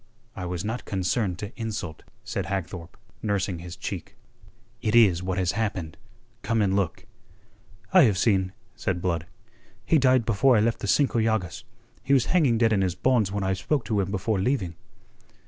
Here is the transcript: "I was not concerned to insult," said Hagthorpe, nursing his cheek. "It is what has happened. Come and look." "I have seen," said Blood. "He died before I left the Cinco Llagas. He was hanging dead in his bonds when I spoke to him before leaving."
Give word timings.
"I 0.35 0.45
was 0.47 0.65
not 0.65 0.83
concerned 0.83 1.37
to 1.37 1.53
insult," 1.55 2.01
said 2.23 2.47
Hagthorpe, 2.47 2.97
nursing 3.21 3.59
his 3.59 3.75
cheek. 3.75 4.15
"It 4.81 4.95
is 4.95 5.21
what 5.21 5.37
has 5.37 5.51
happened. 5.51 5.95
Come 6.41 6.59
and 6.63 6.75
look." 6.75 7.05
"I 7.93 8.05
have 8.05 8.17
seen," 8.17 8.53
said 8.75 8.99
Blood. 8.99 9.27
"He 9.85 9.99
died 9.99 10.25
before 10.25 10.57
I 10.57 10.59
left 10.59 10.79
the 10.79 10.87
Cinco 10.87 11.19
Llagas. 11.19 11.65
He 12.01 12.13
was 12.15 12.25
hanging 12.33 12.57
dead 12.57 12.73
in 12.73 12.81
his 12.81 12.95
bonds 12.95 13.31
when 13.31 13.43
I 13.43 13.53
spoke 13.53 13.85
to 13.85 13.99
him 14.01 14.09
before 14.09 14.39
leaving." 14.39 14.73